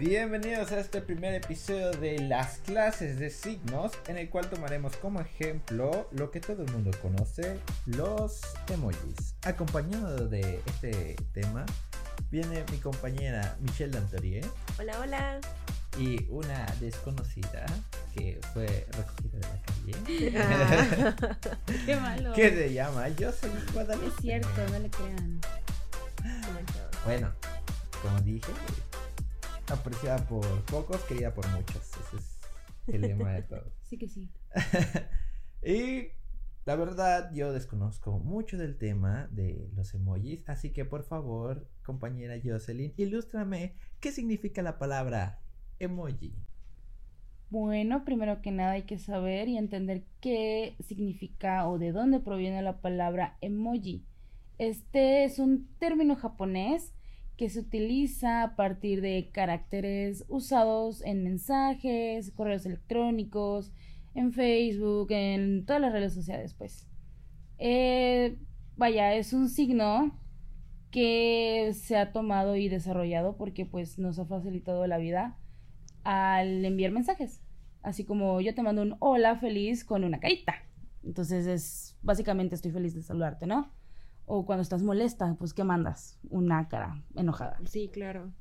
[0.00, 5.20] Bienvenidos a este primer episodio de las clases de signos, en el cual tomaremos como
[5.20, 8.40] ejemplo lo que todo el mundo conoce, los
[8.72, 9.34] emojis.
[9.42, 11.66] Acompañado de este tema
[12.30, 14.40] viene mi compañera Michelle Dantorie
[14.78, 15.40] Hola, hola.
[15.98, 17.66] y una desconocida
[18.14, 20.34] que fue recogida de la calle.
[20.38, 21.16] Ah,
[21.84, 22.32] Qué malo.
[22.32, 24.08] que se llama Jocelyn Guadalupe.
[24.08, 25.40] Es cierto, no le crean.
[27.04, 27.30] Bueno,
[28.00, 28.50] como dije,
[29.70, 31.76] apreciada por pocos, querida por muchos.
[31.76, 32.40] Ese es
[32.86, 33.72] el lema de todo.
[33.82, 34.30] Sí que sí.
[35.64, 36.12] y
[36.64, 42.36] la verdad, yo desconozco mucho del tema de los emojis, así que por favor, compañera
[42.42, 45.40] Jocelyn, ilústrame qué significa la palabra
[45.80, 46.36] emoji.
[47.48, 52.62] Bueno, primero que nada hay que saber y entender qué significa o de dónde proviene
[52.62, 54.06] la palabra emoji.
[54.58, 56.92] Este es un término japonés
[57.40, 63.72] que se utiliza a partir de caracteres usados en mensajes, correos electrónicos,
[64.14, 66.86] en Facebook, en todas las redes sociales, pues.
[67.56, 68.36] Eh,
[68.76, 70.20] vaya, es un signo
[70.90, 75.38] que se ha tomado y desarrollado porque pues nos ha facilitado la vida
[76.04, 77.42] al enviar mensajes.
[77.80, 80.56] Así como yo te mando un hola feliz con una carita.
[81.02, 83.72] Entonces es básicamente estoy feliz de saludarte, ¿no?
[84.32, 86.20] O cuando estás molesta, pues ¿qué mandas?
[86.28, 87.58] Una cara enojada.
[87.64, 88.32] Sí, claro.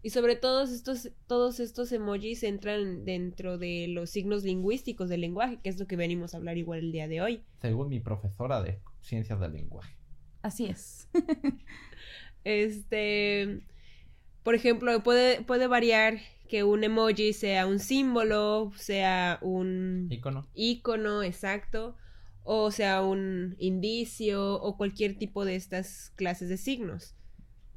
[0.00, 5.58] Y sobre todos estos, todos estos emojis entran dentro de los signos lingüísticos del lenguaje,
[5.64, 7.42] que es lo que venimos a hablar igual el día de hoy.
[7.60, 9.96] Según mi profesora de ciencias del lenguaje.
[10.42, 11.08] Así es.
[12.44, 13.62] Este,
[14.44, 20.46] por ejemplo, puede, puede variar que un emoji sea un símbolo, sea un Icono.
[20.54, 21.96] icono exacto,
[22.46, 27.16] o sea un indicio, o cualquier tipo de estas clases de signos.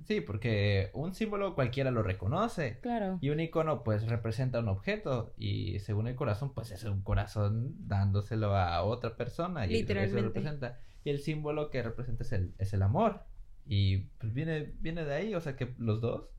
[0.06, 2.80] Sí, porque un símbolo cualquiera lo reconoce.
[2.82, 3.17] Claro.
[3.21, 7.76] Y un icono pues representa un objeto y según el corazón pues es un corazón
[7.88, 10.21] dándoselo a otra persona y eso Literalmente.
[10.21, 10.80] representa.
[11.04, 13.26] Y el símbolo que representa es el, es el amor.
[13.66, 16.30] Y pues viene, viene de ahí, o sea que los dos,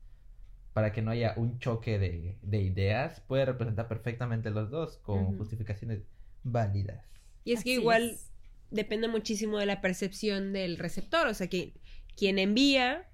[0.73, 5.37] para que no haya un choque de, de ideas, puede representar perfectamente los dos con
[5.37, 6.03] justificaciones
[6.43, 7.05] válidas.
[7.43, 8.30] Y es que Así igual es.
[8.71, 11.73] Depende muchísimo de la percepción del receptor, o sea, que
[12.15, 13.07] quien envía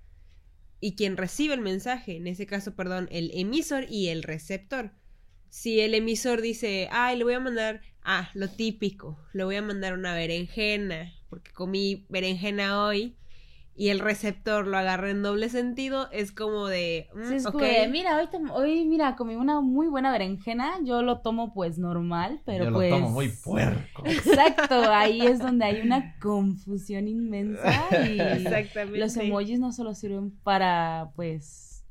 [0.79, 4.91] y quien recibe el mensaje, en ese caso, perdón, el emisor y el receptor.
[5.49, 9.61] Si el emisor dice, ay, le voy a mandar, ah, lo típico, le voy a
[9.61, 13.17] mandar una berenjena, porque comí berenjena hoy,
[13.77, 17.53] y el receptor lo agarra en doble sentido, es como de, mm, Sí, es ok,
[17.53, 20.79] como de, mira, hoy, hoy, mira, comí una muy buena berenjena.
[20.83, 22.89] Yo lo tomo pues normal, pero Yo pues...
[22.91, 24.03] lo tomo muy puerco.
[24.05, 28.97] Exacto, ahí es donde hay una confusión inmensa y Exactamente.
[28.99, 31.83] los emojis no solo sirven para, pues,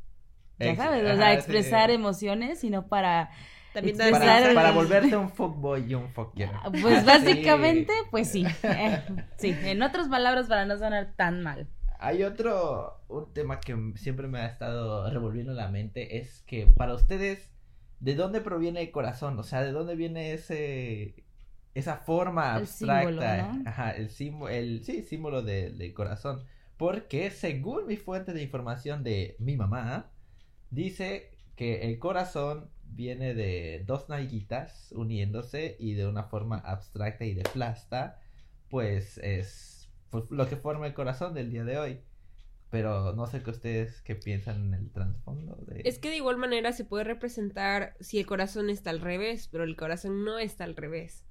[0.58, 1.34] ya Ex- sabes, o sea, sí.
[1.38, 3.30] expresar emociones, sino para,
[3.72, 6.52] También Para, el- para volverte un fuckboy y un fuckero.
[6.80, 7.06] pues Sí.
[7.06, 9.02] básicamente, pues sí, Eh,
[9.36, 11.68] sí, en otras palabras para no sonar tan mal.
[12.06, 16.94] Hay otro, un tema que siempre me ha estado revolviendo la mente, es que para
[16.94, 17.50] ustedes,
[18.00, 19.36] ¿de dónde proviene el corazón?
[19.38, 21.24] O sea, ¿de dónde viene ese,
[21.74, 23.08] esa forma El abstracta?
[23.08, 23.22] símbolo,
[23.64, 23.68] ¿no?
[23.68, 26.44] Ajá, el símbolo, el, sí, símbolo de- del corazón.
[26.76, 30.12] Porque según mi fuente de información de mi mamá,
[30.70, 37.34] dice que el corazón viene de dos nalguitas uniéndose y de una forma abstracta y
[37.34, 38.20] de plasta,
[38.68, 39.85] pues es
[40.30, 42.00] lo que forma el corazón del día de hoy.
[42.70, 45.82] Pero no sé qué ustedes qué piensan en el trasfondo de...
[45.84, 49.64] Es que de igual manera se puede representar si el corazón está al revés, pero
[49.64, 51.26] el corazón no está al revés.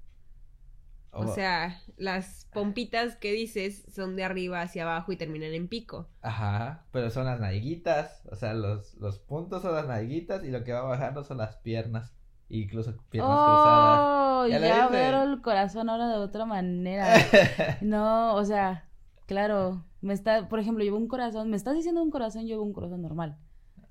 [1.18, 6.10] O sea, las pompitas que dices son de arriba hacia abajo y terminan en pico.
[6.22, 10.66] Ajá, pero son las nalguitas, o sea, los, los puntos son las nalguitas y lo
[10.66, 12.14] que va bajando son las piernas,
[12.50, 14.98] incluso piernas Oh, ¿Ya ya, viste?
[14.98, 17.14] veo el corazón ahora de otra manera.
[17.30, 17.78] cruzadas.
[17.82, 18.88] No, o sea,
[19.26, 22.74] claro, me está, por ejemplo, llevo un corazón, me estás diciendo un corazón, llevo un
[22.74, 23.38] corazón normal,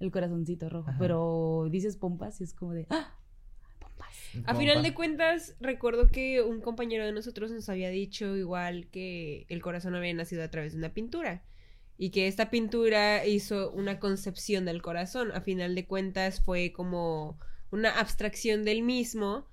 [0.00, 0.98] el corazoncito rojo, Ajá.
[0.98, 3.14] pero dices pompas y es como de, ¡ah!
[3.80, 4.14] Pompas.
[4.46, 9.46] A final de cuentas, recuerdo que un compañero de nosotros nos había dicho igual que
[9.48, 11.42] el corazón había nacido a través de una pintura
[11.96, 15.30] y que esta pintura hizo una concepción del corazón.
[15.32, 17.38] A final de cuentas fue como
[17.74, 19.46] una abstracción del mismo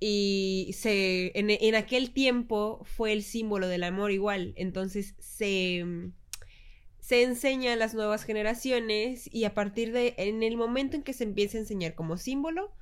[0.00, 4.54] y se en, en aquel tiempo fue el símbolo del amor igual.
[4.56, 5.84] Entonces se
[7.00, 11.12] se enseña a las nuevas generaciones y a partir de en el momento en que
[11.12, 12.72] se empieza a enseñar como símbolo,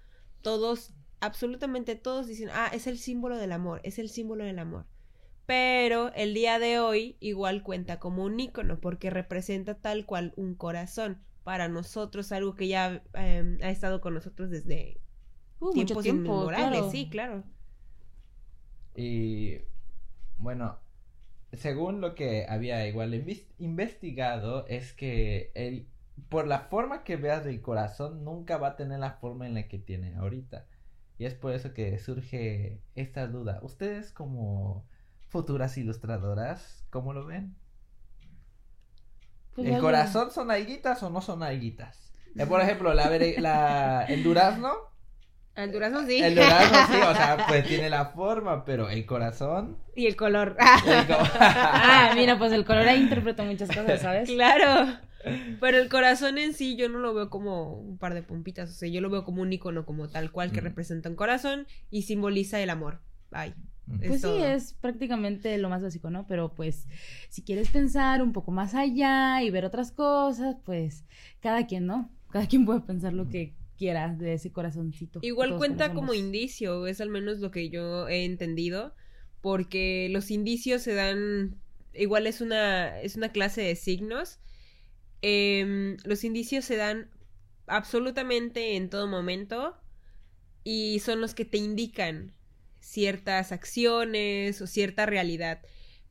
[0.42, 4.86] todos absolutamente todos dicen, "Ah, es el símbolo del amor, es el símbolo del amor."
[5.46, 10.54] Pero el día de hoy igual cuenta como un icono porque representa tal cual un
[10.54, 11.24] corazón.
[11.48, 15.00] Para nosotros, algo que ya eh, ha estado con nosotros desde
[15.60, 16.90] Uh, mucho tiempos tiempo, inmemorables, claro.
[16.90, 17.44] sí, claro.
[18.94, 19.58] Y
[20.38, 20.78] bueno,
[21.52, 23.14] según lo que había igual
[23.58, 25.88] investigado, es que el,
[26.28, 29.68] por la forma que veas del corazón, nunca va a tener la forma en la
[29.68, 30.66] que tiene ahorita.
[31.18, 33.60] Y es por eso que surge esta duda.
[33.62, 34.86] ¿Ustedes como
[35.28, 37.56] futuras ilustradoras, cómo lo ven?
[39.62, 42.12] Pues ¿El corazón son alguitas o no son alguitas?
[42.36, 44.72] Eh, por ejemplo, la, la- el durazno
[45.56, 46.18] El durazno sí.
[46.22, 49.78] el durazno sí, o sea, pues tiene la forma, pero el corazón.
[49.96, 50.56] y el color.
[50.86, 54.28] el co- Ah, mira, pues el color ahí interpreta muchas cosas, ¿sabes?
[54.28, 54.98] claro.
[55.60, 58.72] Pero el corazón en sí yo no lo veo como un par de pompitas, o
[58.72, 60.64] sea, yo lo veo como un icono como tal cual que Mm.
[60.64, 63.00] representa un corazón y simboliza el amor.
[63.96, 64.46] Pues Es sí, todo.
[64.46, 66.26] es prácticamente lo más básico, ¿no?
[66.26, 66.86] Pero pues
[67.28, 71.04] si quieres pensar un poco más allá y ver otras cosas, pues
[71.40, 72.10] cada quien, ¿no?
[72.30, 75.20] Cada quien puede pensar lo que quiera de ese corazoncito.
[75.22, 78.94] Igual cuenta como indicio, es al menos lo que yo he entendido,
[79.40, 81.56] porque los indicios se dan,
[81.94, 84.40] igual es una, es una clase de signos,
[85.20, 87.10] Em, los indicios se dan
[87.66, 89.76] absolutamente en todo momento
[90.64, 92.34] y son los que te indican
[92.80, 95.60] ciertas acciones o cierta realidad.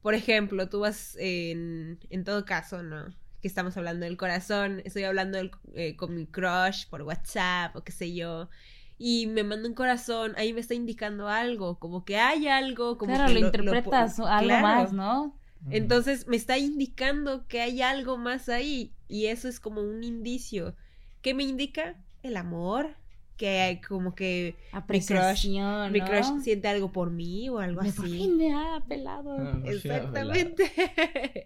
[0.01, 3.07] Por ejemplo, tú vas en, en todo caso, ¿no?
[3.41, 7.83] Que estamos hablando del corazón, estoy hablando del- eh, con mi crush por WhatsApp o
[7.83, 8.49] qué sé yo.
[8.97, 13.13] Y me manda un corazón, ahí me está indicando algo, como que hay algo, como
[13.13, 13.51] Claro, que lo, po-
[13.91, 14.61] interpretas algo Claro.
[14.61, 15.37] más, ¿no?
[15.69, 20.75] Entonces me está indicando que hay algo más ahí y eso es como un indicio.
[21.21, 21.95] ¿Qué me indica?
[22.23, 22.95] El amor,
[23.37, 26.05] que hay como que Apreciación, mi ¿no?
[26.05, 28.17] crush siente algo por mí o algo Me- por así.
[28.17, 29.35] fin me ha pelado.
[29.39, 30.33] Ah, pues sí, velado.
[30.33, 30.71] Exactamente.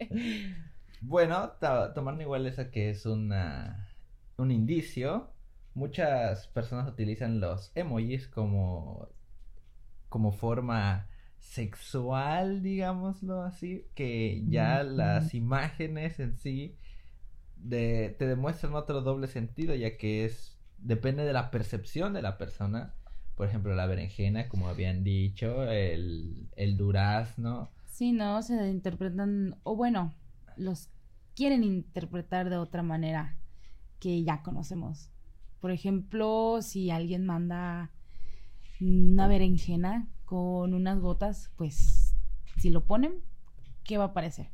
[0.99, 3.87] Bueno, to- tomando igual eso que es una,
[4.37, 5.33] un indicio,
[5.73, 9.09] muchas personas utilizan los emojis como,
[10.09, 11.09] como forma
[11.39, 16.77] sexual, digámoslo así, que ya las imágenes en sí
[17.55, 20.50] de, te demuestran otro doble sentido, ya que es
[20.81, 22.93] depende de la percepción de la persona.
[23.35, 27.71] Por ejemplo, la berenjena, como habían dicho, el, el durazno.
[27.85, 30.13] Sí, no, se interpretan, o bueno,
[30.57, 30.89] los
[31.35, 33.37] quieren interpretar de otra manera
[33.99, 35.09] que ya conocemos.
[35.59, 37.91] Por ejemplo, si alguien manda
[38.79, 42.15] una berenjena con unas gotas, pues
[42.57, 43.21] si lo ponen,
[43.83, 44.49] ¿qué va a aparecer?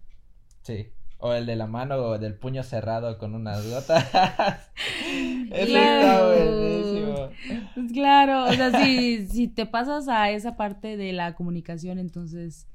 [0.63, 0.91] Sí.
[1.19, 4.69] O el de la mano o del puño cerrado con unas gotas.
[5.49, 6.33] Claro.
[6.33, 7.29] está buenísimo.
[7.75, 12.67] Pues claro, o sea, si, si te pasas a esa parte de la comunicación, entonces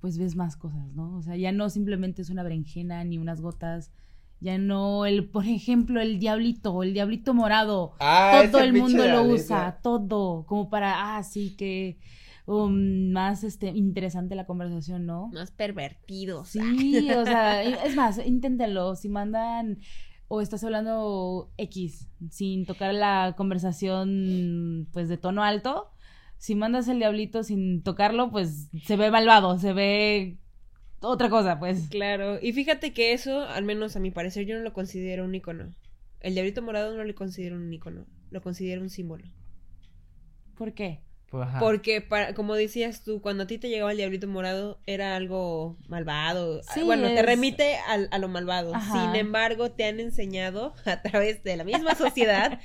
[0.00, 1.16] pues ves más cosas, ¿no?
[1.16, 3.92] O sea, ya no simplemente es una berenjena ni unas gotas,
[4.40, 9.24] ya no el, por ejemplo, el diablito, el diablito morado, Ah, todo el mundo lo
[9.24, 11.98] usa, todo, como para, ah, sí, que
[12.46, 15.28] um, más este, interesante la conversación, ¿no?
[15.28, 16.48] Más pervertidos.
[16.48, 19.78] Sí, o sea, es más, inténtalo, si mandan
[20.32, 25.90] o estás hablando X sin tocar la conversación pues de tono alto,
[26.38, 30.38] si mandas el diablito sin tocarlo, pues se ve malvado, se ve
[31.00, 31.88] otra cosa, pues.
[31.88, 32.38] Claro.
[32.40, 35.74] Y fíjate que eso, al menos a mi parecer, yo no lo considero un icono.
[36.20, 38.06] El diablito morado no lo considero un icono.
[38.30, 39.26] Lo considero un símbolo.
[40.54, 41.02] ¿Por qué?
[41.30, 41.60] Pues, ajá.
[41.60, 45.76] Porque, para, como decías tú, cuando a ti te llegaba el diablito morado, era algo
[45.86, 46.60] malvado.
[46.74, 48.74] Sí, bueno, te remite al- a lo malvado.
[48.74, 48.92] Ajá.
[49.12, 52.58] Sin embargo, te han enseñado a través de la misma sociedad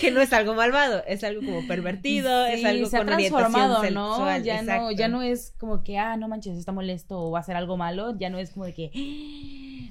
[0.00, 3.52] que no es algo malvado, es algo como pervertido, es algo se ha con orientación
[3.52, 4.10] transformado, ¿no?
[4.16, 4.42] sexual.
[4.42, 7.42] Ya no, ya no es como que, ah, no manches, está molesto o va a
[7.42, 8.90] hacer algo malo, ya no es como de que,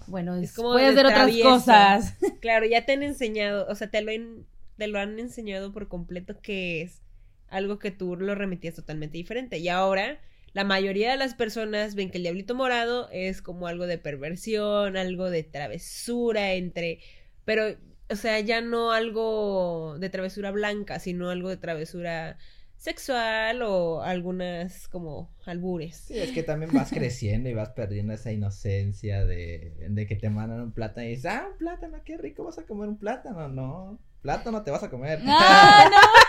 [0.07, 2.15] bueno, es, Es como puede hacer otras cosas.
[2.41, 4.45] Claro, ya te han enseñado, o sea, te lo, han-
[4.77, 7.01] te lo han enseñado por completo que es
[7.49, 9.57] algo que tú lo remitías totalmente diferente.
[9.57, 10.19] Y ahora,
[10.53, 14.97] la mayoría de las personas ven que el diablito morado es como algo de perversión,
[14.97, 16.99] algo de travesura entre...
[17.45, 17.77] Pero,
[18.09, 22.37] o sea, ya no algo de travesura blanca, sino algo de travesura
[22.77, 25.97] sexual o algunas como albures.
[25.97, 30.29] Sí, es que también vas creciendo y vas perdiendo esa inocencia de, de que te
[30.29, 33.47] mandan un plátano y dices, ah, un plátano, qué rico, vas a comer un plátano.
[33.49, 35.19] No, plátano te vas a comer.
[35.25, 36.26] ¡Ah, no!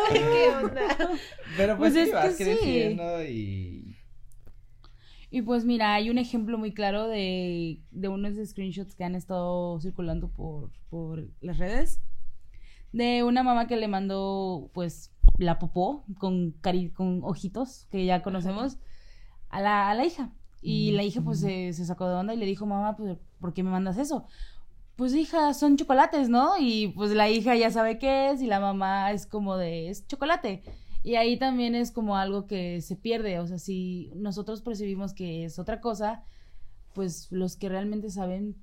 [0.12, 0.96] ¿Qué onda?
[1.56, 2.44] Pero pues, Pues sí, es que vas sí.
[2.44, 3.96] creciendo y...
[5.30, 9.80] Y pues mira, hay un ejemplo muy claro de, de unos screenshots que han estado
[9.80, 12.00] circulando por, por las redes.
[12.92, 18.22] De una mamá que le mandó pues la popó con, cari con ojitos que ya
[18.22, 18.78] conocemos
[19.48, 20.30] a la, a la hija.
[20.62, 23.52] Y la hija pues se, se sacó de onda y le dijo, mamá, pues, ¿por
[23.52, 24.26] qué me mandas eso?
[24.96, 26.52] Pues hija, son chocolates, ¿no?
[26.58, 30.06] Y pues la hija ya sabe qué es y la mamá es como de, es
[30.06, 30.62] chocolate.
[31.02, 35.44] Y ahí también es como algo que se pierde, o sea, si nosotros percibimos que
[35.44, 36.22] es otra cosa,
[36.94, 38.56] pues los que realmente saben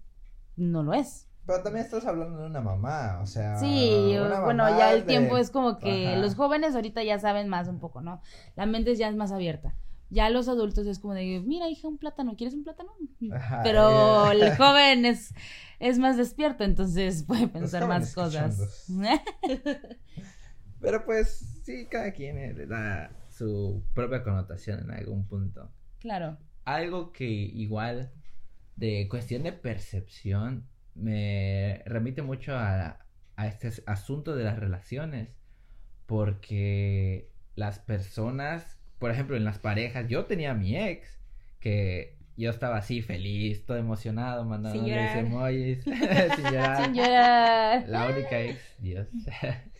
[0.56, 1.28] no lo es.
[1.46, 3.58] Pero también estás hablando de una mamá, o sea.
[3.58, 6.18] Sí, bueno, ya el de- tiempo es como que Ajá.
[6.18, 8.22] los jóvenes ahorita ya saben más un poco, ¿no?
[8.56, 9.76] La mente ya es más abierta.
[10.10, 12.92] Ya los adultos es como de, mira, hija, un plátano, ¿quieres un plátano?
[13.34, 14.36] Ajá, Pero eh.
[14.42, 15.34] el joven es,
[15.82, 18.88] es más despierto, entonces puede pensar más cosas.
[20.80, 25.72] Pero pues sí, cada quien eh, le da su propia connotación en algún punto.
[26.00, 26.38] claro.
[26.64, 28.12] Algo que igual
[28.76, 33.00] de cuestión de percepción me remite mucho a,
[33.36, 35.30] a este as- asunto de las relaciones.
[36.06, 41.20] Porque las personas, por ejemplo, en las parejas, yo tenía a mi ex
[41.60, 45.18] que yo estaba así feliz, todo emocionado, mandando llorar.
[45.18, 46.86] emojis, sin llorar.
[46.86, 47.84] Sin llorar.
[47.88, 49.08] La única ex, Dios.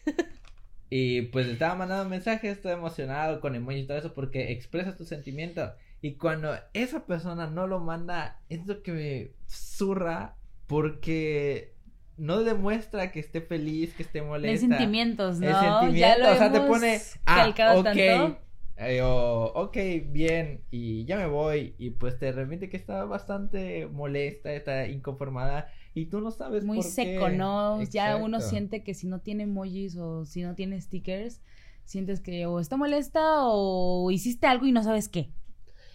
[0.90, 5.06] y pues estaba mandando mensajes todo emocionado con emojis y todo eso porque expresas tu
[5.06, 5.74] sentimiento.
[6.02, 10.36] Y cuando esa persona no lo manda, es lo que me zurra
[10.68, 11.76] porque
[12.18, 14.68] no demuestra que esté feliz, que esté De molesta.
[14.68, 15.48] sentimientos, ¿no?
[15.48, 18.40] El Ya sentimiento, lo o sea, te hemos pone, ah, ok, tanto.
[18.84, 23.86] Eh, o, ok, bien, y ya me voy, y pues te remite que está bastante
[23.88, 27.34] molesta, está inconformada, y tú no sabes Muy por seco, qué.
[27.34, 27.82] ¿no?
[27.84, 31.42] Ya uno siente que si no tiene emojis o si no tiene stickers,
[31.86, 35.30] sientes que o está molesta o hiciste algo y no sabes qué.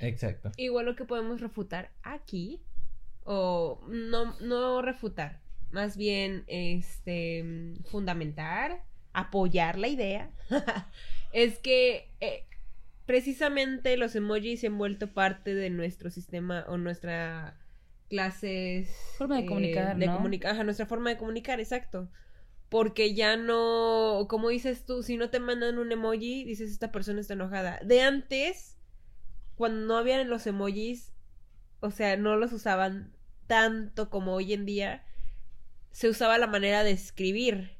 [0.00, 0.52] Exacto.
[0.56, 2.60] Igual lo que podemos refutar aquí,
[3.24, 5.40] o no, no refutar,
[5.70, 10.30] más bien este fundamentar, apoyar la idea,
[11.32, 12.44] es que eh,
[13.06, 17.56] precisamente los emojis se han vuelto parte de nuestro sistema o nuestra
[18.08, 20.12] clases Forma de eh, comunicar, de ¿no?
[20.12, 22.08] comunica- ajá, nuestra forma de comunicar, exacto.
[22.68, 27.20] Porque ya no, como dices tú, si no te mandan un emoji, dices esta persona
[27.20, 27.80] está enojada.
[27.84, 28.76] De antes,
[29.56, 31.12] cuando no habían los emojis,
[31.80, 33.12] o sea, no los usaban
[33.46, 35.04] tanto como hoy en día,
[35.92, 37.72] se usaba la manera de escribir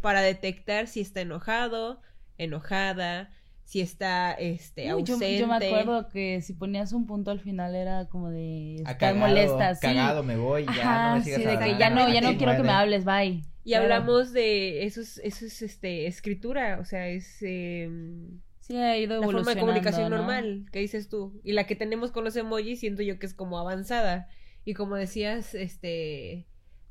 [0.00, 2.00] para detectar si está enojado,
[2.38, 3.30] enojada,
[3.66, 5.38] si está este Uy, yo, ausente.
[5.38, 9.14] yo me acuerdo que si ponías un punto al final era como de Ah, estar
[9.14, 9.80] cagado, molesta, sí.
[9.82, 12.20] Cagado, me voy, ya Ajá, no me sí, sigas de que hablando, ya no, ya
[12.22, 13.42] no quiero que me hables, bye.
[13.64, 13.84] Y Claro.
[13.84, 19.20] hablamos de eso es, eso es este escritura, o sea, es em, Sí, ha ido
[19.20, 20.16] la forma de comunicación ¿no?
[20.18, 23.34] normal que dices tú y la que tenemos con los emojis siento yo que es
[23.34, 24.28] como avanzada
[24.64, 26.48] y como decías este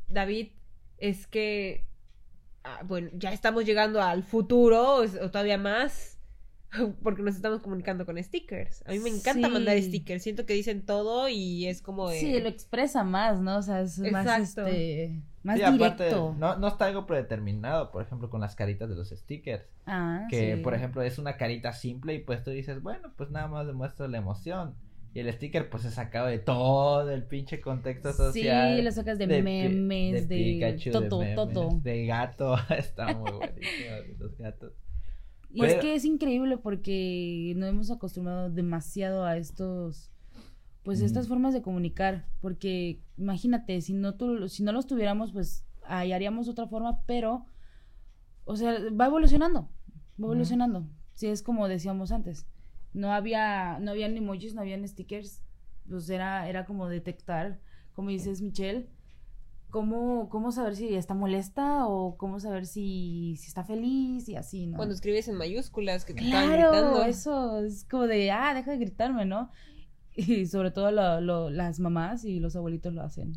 [0.08, 0.54] David
[0.98, 1.86] es que
[2.64, 6.15] ah, bueno ya estamos llegando al futuro o, o todavía más
[7.04, 9.54] porque nos estamos comunicando con stickers a mí me encanta Sí.
[9.54, 13.58] mandar stickers siento que dicen todo y es como de Sí, lo expresa más, ¿no?
[13.58, 14.68] O sea, es más, Exacto.
[14.68, 16.36] este, más Sí, aparte, directo.
[16.38, 19.64] no, no está algo predeterminado, por ejemplo, con las caritas de los stickers.
[19.86, 20.62] Ah, Que, sí.
[20.62, 24.08] por ejemplo, es una carita simple y pues tú dices, bueno, pues nada más demuestra
[24.08, 24.76] la emoción.
[25.14, 28.76] Y el sticker, pues es sacado de todo el pinche contexto social.
[28.76, 31.80] Sí, lo sacas de, memes, de, Pikachu, de todo, memes, todo.
[31.82, 34.74] De gato, está muy buenísimo los gatos.
[35.56, 40.12] Y es que es increíble porque no hemos acostumbrado demasiado a estos,
[40.84, 45.66] pues estas formas de comunicar, porque imagínate, si no tu- si no los tuviéramos, pues
[45.84, 47.46] ahí haríamos otra forma, pero,
[48.44, 49.62] o sea, va evolucionando,
[50.20, 50.88] va evolucionando.
[51.16, 52.46] Sí, es como decíamos antes,
[52.94, 55.42] no había, no habían emojis, no habían stickers,
[55.90, 57.62] pues era, era como detectar,
[57.94, 58.90] como dices Michelle,
[59.76, 64.68] cómo, cómo saber si está molesta o cómo saber si, si está feliz y así,
[64.68, 64.78] ¿no?
[64.78, 68.78] cuando escribes en mayúsculas que te Claro, gritando eso es como de, ah, deja de
[68.78, 69.52] gritarme, ¿no?
[70.16, 73.34] Y sobre todo lo- lo- las mamás y los abuelitos lo hacen.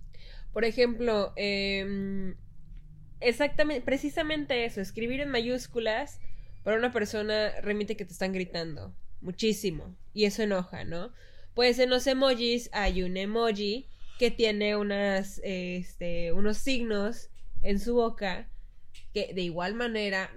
[0.53, 2.37] Por ejemplo, em,
[3.19, 6.21] exactamente, precisamente eso, escribir en mayúsculas
[6.63, 11.11] para una persona remite que te están gritando muchísimo y eso enoja, ¿no?
[11.55, 17.31] Pues en los emojis hay un emoji que tiene unas, este, unos signos
[17.63, 18.49] en su boca
[19.15, 20.31] que de igual manera,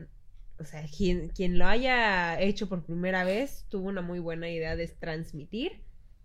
[0.60, 4.76] o sea, quien, quien lo haya hecho por primera vez tuvo una muy buena idea
[4.76, 5.82] de transmitir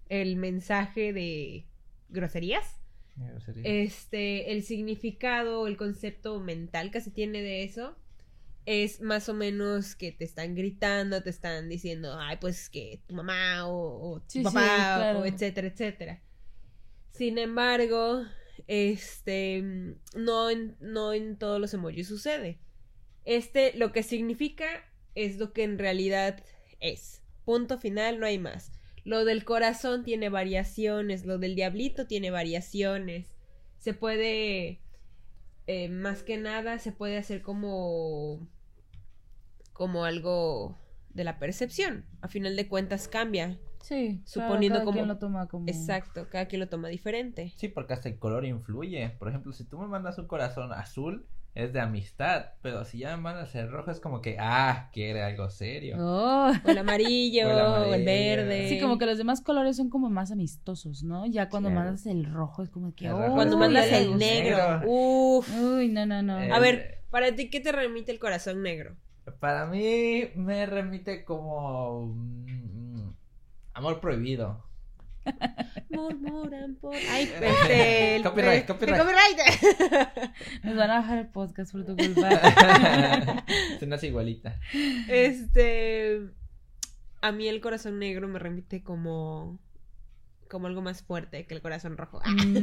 [0.08, 1.66] el mensaje de
[2.08, 2.80] groserías
[3.64, 7.96] este, el significado, el concepto mental que se tiene de eso
[8.66, 13.14] es más o menos que te están gritando, te están diciendo, ay, pues que tu
[13.14, 15.20] mamá o, o tu Sí, sí, papá, claro.
[15.20, 16.22] o etcétera, etcétera.
[17.16, 18.24] Sin embargo,
[18.66, 19.62] este,
[20.14, 22.58] no en, no en todos los emojis sucede.
[23.24, 24.66] Este, lo que significa
[25.14, 26.44] es lo que en realidad
[26.80, 27.22] es.
[27.44, 28.72] Punto final, no hay más.
[29.04, 33.36] Lo del corazón tiene variaciones, lo del diablito tiene variaciones.
[33.78, 34.80] Se puede
[35.66, 38.48] eh, más que nada se puede hacer como
[39.72, 40.78] como algo
[41.10, 42.04] de la percepción.
[42.20, 43.58] A final de cuentas cambia.
[43.86, 45.68] Sí, Suponiendo claro, cada como- quien lo toma como...
[45.68, 47.52] Exacto, cada quien lo toma diferente.
[47.56, 49.10] Sí, porque hasta el color influye.
[49.10, 51.24] Por ejemplo, si tú me mandas un corazón azul,
[51.54, 52.46] es de amistad.
[52.62, 55.96] Pero si ya me mandas el rojo, es como que, ah, quiere algo serio.
[56.00, 56.50] Oh.
[56.64, 58.04] O el amarillo, O el o el amarillo.
[58.04, 58.68] verde.
[58.68, 61.24] Sí, como que los demás colores son como más amistosos, ¿no?
[61.26, 61.84] Ya cuando Claro.
[61.84, 63.08] mandas el rojo es como que...
[63.12, 64.80] Oh, Cuando mandas el negro.
[64.80, 64.90] negro.
[64.90, 65.48] Uf.
[65.60, 66.42] Uy, no, no, no.
[66.42, 68.96] Eh, A ver, para ti, ¿qué te remite el corazón negro?
[69.38, 72.14] Para mí me remite como
[73.76, 74.64] amor prohibido.
[75.90, 76.94] Murmuran por.
[76.94, 78.16] Ay, este.
[78.16, 79.00] el- Copyright, copyright.
[79.00, 80.30] copyright.
[80.64, 82.30] Nos van a bajar el podcast por tu culpa.
[83.80, 84.58] Se nace igualita.
[85.08, 86.20] este.
[87.22, 89.58] A mí el corazón negro me remite como.
[90.48, 92.20] Como algo más fuerte que el corazón rojo.
[92.24, 92.58] Mm.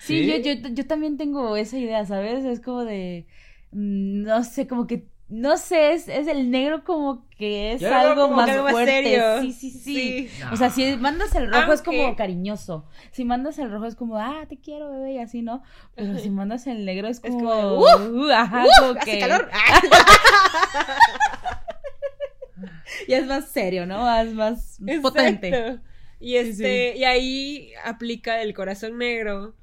[0.00, 0.26] Sí, ¿Sí?
[0.26, 2.44] Yo, yo, yo también tengo esa idea, ¿sabes?
[2.44, 3.28] Es como de,
[3.70, 7.94] mm, no sé, como que, no sé, es, es el negro como que es Yo
[7.94, 8.90] algo como más que algo más fuerte.
[8.90, 9.40] serio.
[9.40, 10.28] Sí, sí, sí.
[10.28, 10.42] Sí.
[10.52, 12.84] O sea, si mandas el rojo es como cariñoso.
[13.12, 15.62] Si mandas el rojo es como, ah, te quiero, bebé, y así, ¿no?
[15.94, 19.48] Pero si mandas el negro es Es como, como, uh, ajá, como Hace que calor.
[23.08, 24.12] ya es más serio, ¿no?
[24.20, 25.48] Es más potente.
[25.48, 25.80] Exacto.
[26.18, 29.54] Y este, y ahí aplica el corazón negro.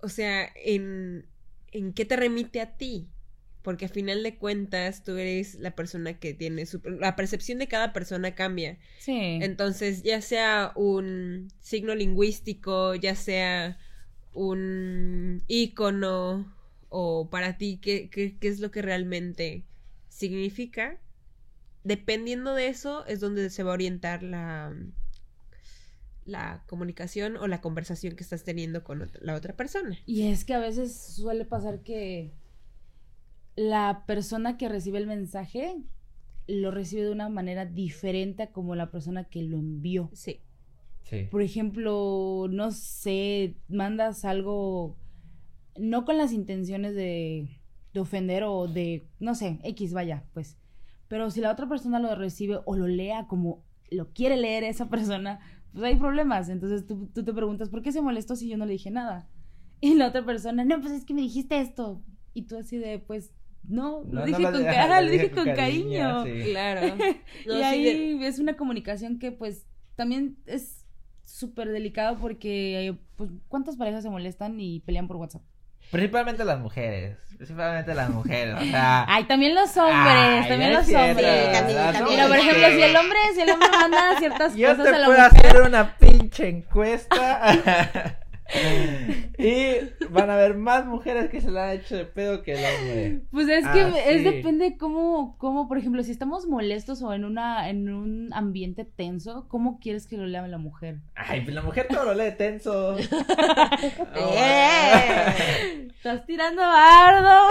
[0.00, 1.26] O sea, en,
[1.72, 3.10] en qué te remite a ti.
[3.62, 6.80] Porque a final de cuentas, tú eres la persona que tiene su.
[6.84, 8.78] La percepción de cada persona cambia.
[8.98, 9.38] Sí.
[9.42, 13.78] Entonces, ya sea un signo lingüístico, ya sea
[14.32, 16.54] un icono,
[16.88, 19.64] o para ti, ¿qué, qué, qué es lo que realmente
[20.08, 20.98] significa?
[21.84, 24.74] Dependiendo de eso, es donde se va a orientar la,
[26.24, 29.98] la comunicación o la conversación que estás teniendo con la otra persona.
[30.06, 32.32] Y es que a veces suele pasar que
[33.56, 35.76] la persona que recibe el mensaje
[36.46, 40.10] lo recibe de una manera diferente a como la persona que lo envió.
[40.12, 40.40] Sí.
[41.02, 41.26] Sí.
[41.30, 44.96] Por ejemplo, no sé, mandas algo
[45.76, 47.60] no con las intenciones de,
[47.92, 50.56] de ofender o de, no sé, X, vaya, pues.
[51.08, 54.88] Pero si la otra persona lo recibe o lo lea como lo quiere leer esa
[54.88, 55.40] persona,
[55.72, 56.48] pues hay problemas.
[56.48, 59.28] Entonces tú, tú te preguntas, ¿por qué se molestó si yo no le dije nada?
[59.80, 62.02] Y la otra persona, no, pues es que me dijiste esto.
[62.34, 63.32] Y tú así de, pues,
[63.68, 66.44] no, lo No, dije con, ca- ajá, lo dije dije con con cariño, cariño.
[66.44, 66.50] sí.
[66.50, 66.80] Claro.
[67.46, 70.84] No, y sí, ahí de- es una comunicación que pues también es
[71.24, 75.42] súper delicado porque eh, pues cuántas parejas se molestan y pelean por WhatsApp.
[75.90, 77.16] Principalmente las mujeres.
[77.36, 78.54] Principalmente las mujeres.
[78.56, 79.04] O sea.
[79.08, 81.46] Ay, también los hombres, Ay, también los cierto, hombres.
[81.46, 82.06] Sí, también, también.
[82.16, 84.98] Pero por ejemplo, si el hombre, si el hombre manda ciertas Yo cosas te a
[84.98, 88.20] la puedo mujer, hacer una pinche encuesta.
[89.38, 89.74] Y
[90.10, 93.20] van a haber más mujeres que se la han hecho de pedo que el hombre.
[93.30, 94.24] pues es que Ah, es sí.
[94.24, 99.46] depende cómo, cómo, por ejemplo, si estamos molestos o en una, en un ambiente tenso,
[99.48, 100.96] ¿cómo quieres que lo lea la mujer?
[101.14, 102.96] Ay, pues la mujer todo lo lee tenso.
[104.16, 105.88] ¡Eh!
[105.96, 107.48] Estás tirando bardo.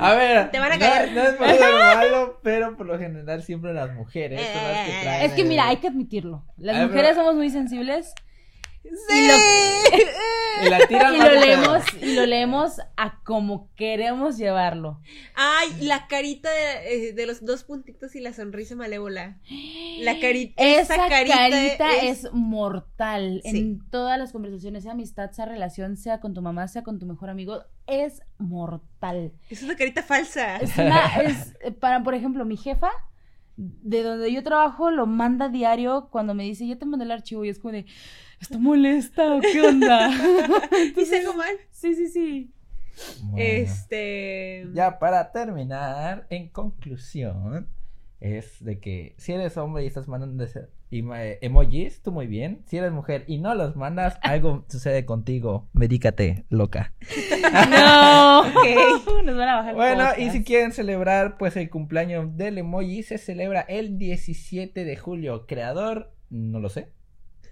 [0.00, 1.12] A ver, Te van a no- caer.
[1.12, 4.92] No, es por ser malo, pero por lo general siempre las mujeres son las que
[5.02, 6.44] traen Es que mira, hay que admitirlo.
[6.56, 8.14] Las Ay, mujeres pero- somos muy sensibles
[9.08, 9.30] ¡Sí!
[10.64, 15.00] Y la tiran y lo leemos y lo leemos a como queremos llevarlo.
[15.34, 19.38] Ay, la carita de, eh, de los dos puntitos y la sonrisa malévola.
[20.00, 20.54] La carita.
[20.62, 22.32] Esa, esa carita, es...
[22.32, 23.58] mortal Sí.
[23.58, 27.06] en todas las conversaciones, sea amistad, sea relación, sea con tu mamá, sea con tu
[27.06, 29.32] mejor amigo, es mortal.
[29.50, 30.56] Es una carita falsa.
[30.56, 32.90] Es una, es, para, por ejemplo, mi jefa,
[33.56, 37.44] de donde yo trabajo, lo manda diario cuando me dice, ya te mandé el archivo
[37.44, 37.86] y es como de,
[38.40, 40.10] ¿está molesta o qué onda?
[40.96, 41.54] ¿Hice algo mal?
[41.70, 42.52] sí, sí, sí.
[43.22, 43.36] Bueno.
[43.38, 44.66] Este.
[44.72, 47.68] Ya para terminar, en conclusión,
[48.20, 50.44] es de que si eres hombre y estás mandando
[50.90, 52.62] emojis, tú muy bien.
[52.66, 55.68] Si eres mujer y no los mandas, algo sucede contigo.
[55.72, 56.92] Medícate, loca.
[57.70, 58.28] No.
[58.48, 59.24] Ok.
[59.24, 63.02] Nos van a bajar el Bueno, y si quieren celebrar pues el cumpleaños del emoji,
[63.02, 65.46] se celebra el 17 de julio.
[65.46, 66.88] Creador, no lo sé,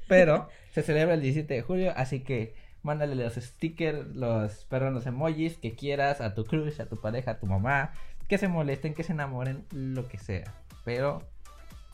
[0.09, 5.07] pero se celebra el 17 de julio, así que mándale los stickers, los, perdón, los
[5.07, 7.92] emojis que quieras a tu crush, a tu pareja, a tu mamá,
[8.29, 10.55] que se molesten, que se enamoren, lo que sea.
[10.85, 11.23] Pero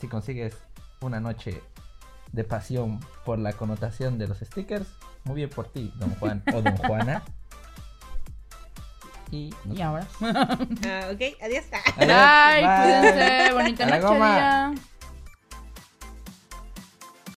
[0.00, 0.56] si consigues
[1.00, 1.60] una noche
[2.32, 4.86] de pasión por la connotación de los stickers,
[5.24, 7.22] muy bien por ti, don Juan o don Juana.
[9.30, 10.06] Y nos Y ahora.
[10.20, 11.64] Ah, ok, adiós.
[11.96, 13.00] Adiós, Bye, bye.
[13.00, 13.52] cuídense.
[13.54, 14.82] Bonita noche.